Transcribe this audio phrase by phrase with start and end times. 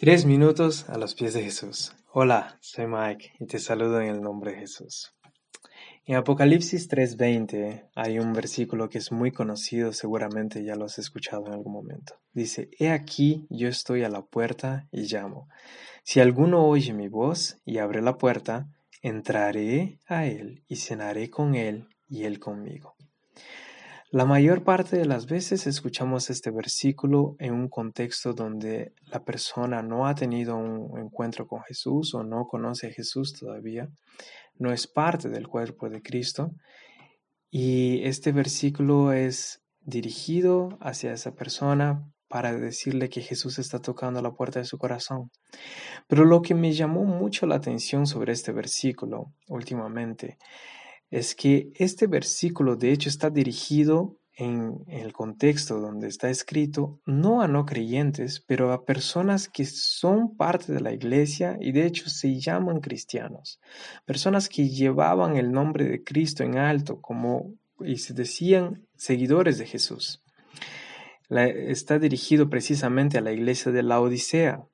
[0.00, 1.92] Tres minutos a los pies de Jesús.
[2.12, 5.12] Hola, soy Mike y te saludo en el nombre de Jesús.
[6.06, 11.48] En Apocalipsis 3:20 hay un versículo que es muy conocido, seguramente ya lo has escuchado
[11.48, 12.14] en algún momento.
[12.32, 15.48] Dice, He aquí yo estoy a la puerta y llamo.
[16.04, 18.68] Si alguno oye mi voz y abre la puerta,
[19.02, 22.94] entraré a él y cenaré con él y él conmigo.
[24.10, 29.82] La mayor parte de las veces escuchamos este versículo en un contexto donde la persona
[29.82, 33.90] no ha tenido un encuentro con Jesús o no conoce a Jesús todavía,
[34.56, 36.52] no es parte del cuerpo de Cristo.
[37.50, 44.32] Y este versículo es dirigido hacia esa persona para decirle que Jesús está tocando la
[44.32, 45.30] puerta de su corazón.
[46.06, 50.38] Pero lo que me llamó mucho la atención sobre este versículo últimamente
[51.10, 57.42] es que este versículo de hecho está dirigido en el contexto donde está escrito, no
[57.42, 62.08] a no creyentes, pero a personas que son parte de la iglesia y de hecho
[62.08, 63.58] se llaman cristianos,
[64.06, 69.66] personas que llevaban el nombre de Cristo en alto como y se decían seguidores de
[69.66, 70.22] Jesús.
[71.28, 74.64] está dirigido precisamente a la iglesia de la Odisea,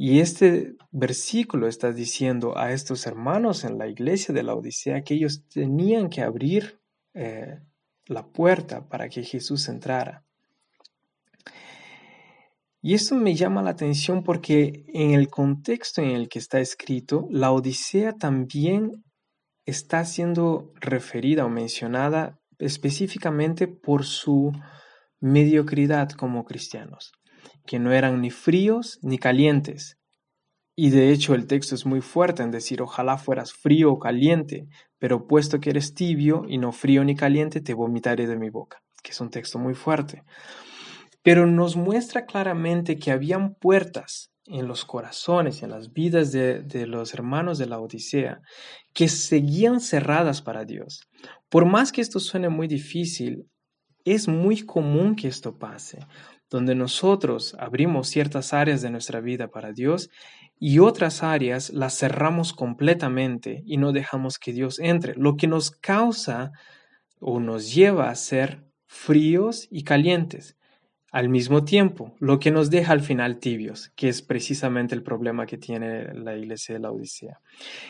[0.00, 5.14] y este versículo está diciendo a estos hermanos en la iglesia de la Odisea que
[5.14, 6.80] ellos tenían que abrir
[7.14, 7.58] eh,
[8.06, 10.24] la puerta para que Jesús entrara.
[12.80, 17.26] Y esto me llama la atención porque en el contexto en el que está escrito,
[17.32, 19.04] la Odisea también
[19.66, 24.52] está siendo referida o mencionada específicamente por su
[25.18, 27.12] mediocridad como cristianos
[27.66, 29.98] que no eran ni fríos ni calientes.
[30.76, 34.68] Y de hecho el texto es muy fuerte en decir ojalá fueras frío o caliente,
[34.98, 38.80] pero puesto que eres tibio y no frío ni caliente, te vomitaré de mi boca,
[39.02, 40.22] que es un texto muy fuerte.
[41.22, 46.62] Pero nos muestra claramente que habían puertas en los corazones y en las vidas de,
[46.62, 48.40] de, los hermanos de la Odisea
[48.94, 51.08] que seguían cerradas para Dios.
[51.48, 53.46] Por más que esto suene muy difícil,
[54.04, 56.00] es muy común que esto pase
[56.50, 60.10] donde nosotros abrimos ciertas áreas de nuestra vida para Dios
[60.58, 65.70] y otras áreas las cerramos completamente y no dejamos que Dios entre, lo que nos
[65.70, 66.52] causa
[67.20, 70.56] o nos lleva a ser fríos y calientes
[71.10, 75.46] al mismo tiempo, lo que nos deja al final tibios, que es precisamente el problema
[75.46, 77.40] que tiene la iglesia de la Odisea.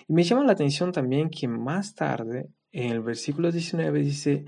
[0.06, 4.44] Y me llama la atención también que más tarde, en el versículo 19, dice,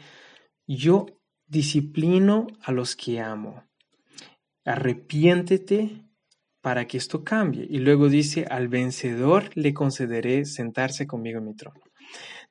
[0.68, 1.06] yo
[1.50, 3.64] disciplino a los que amo
[4.64, 6.04] arrepiéntete
[6.60, 7.66] para que esto cambie.
[7.68, 11.80] Y luego dice, al vencedor le concederé sentarse conmigo en mi trono.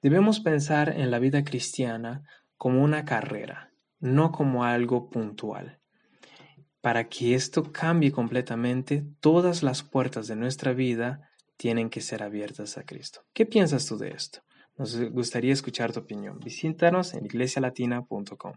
[0.02, 2.24] Debemos pensar en la vida cristiana
[2.58, 5.80] como una carrera, no como algo puntual.
[6.82, 12.78] Para que esto cambie completamente, todas las puertas de nuestra vida tienen que ser abiertas
[12.78, 13.22] a Cristo.
[13.34, 14.40] ¿Qué piensas tú de esto?
[14.78, 16.40] Nos gustaría escuchar tu opinión.
[16.40, 18.28] Visítanos en iglesialatina.com.